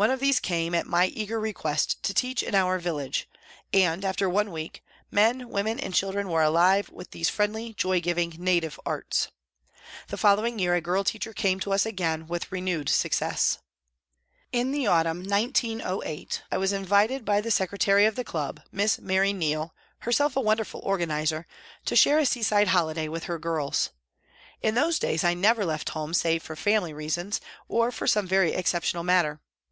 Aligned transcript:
One 0.00 0.12
of 0.12 0.20
these 0.20 0.38
came, 0.38 0.76
at 0.76 0.86
my 0.86 1.06
eager 1.06 1.40
request, 1.40 2.04
to 2.04 2.14
teach 2.14 2.44
in 2.44 2.54
our 2.54 2.78
village, 2.78 3.28
and, 3.72 4.04
after 4.04 4.30
one 4.30 4.52
week, 4.52 4.84
men, 5.10 5.48
women 5.48 5.80
and 5.80 5.92
children 5.92 6.28
were 6.28 6.40
alive 6.40 6.88
with 6.88 7.10
these 7.10 7.28
friendly, 7.28 7.74
joy 7.74 8.00
giving, 8.00 8.32
native 8.38 8.78
arts. 8.86 9.32
The 10.06 10.16
following 10.16 10.60
year 10.60 10.76
a 10.76 10.80
girl 10.80 11.02
teacher 11.02 11.32
came 11.32 11.58
to 11.58 11.72
us 11.72 11.84
again 11.84 12.28
with 12.28 12.52
renewed 12.52 12.88
success. 12.88 13.58
In 14.52 14.70
the 14.70 14.86
autumn, 14.86 15.24
1908, 15.24 16.44
I 16.48 16.56
was 16.56 16.72
invited 16.72 17.24
by 17.24 17.40
the 17.40 17.48
secre 17.50 17.76
tary 17.76 18.06
of 18.06 18.14
the 18.14 18.22
club, 18.22 18.60
Miss 18.70 19.00
Mary 19.00 19.32
Neal, 19.32 19.74
herself 20.02 20.36
a 20.36 20.40
wonderful 20.40 20.78
organiser, 20.84 21.44
to 21.86 21.96
share 21.96 22.20
a 22.20 22.24
seaside 22.24 22.68
holiday 22.68 23.08
with 23.08 23.24
her 23.24 23.40
girls. 23.40 23.90
In 24.62 24.76
those 24.76 25.00
days 25.00 25.24
I 25.24 25.34
never 25.34 25.64
left 25.64 25.88
home 25.88 26.14
save 26.14 26.44
for 26.44 26.54
family 26.54 26.92
reasons, 26.92 27.40
or 27.66 27.90
for 27.90 28.06
some 28.06 28.28
very 28.28 28.52
exceptional 28.52 29.02
matter. 29.02 29.40